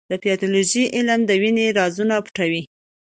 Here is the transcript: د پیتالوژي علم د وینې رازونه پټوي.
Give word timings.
د 0.11 0.13
پیتالوژي 0.23 0.83
علم 0.95 1.21
د 1.25 1.31
وینې 1.41 1.65
رازونه 1.77 2.15
پټوي. 2.25 2.61